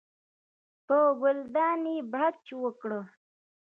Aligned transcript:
په 0.85 0.97
ګلداد 1.21 1.81
یې 1.91 1.95
بړچ 2.11 2.43
وکړ. 2.63 2.91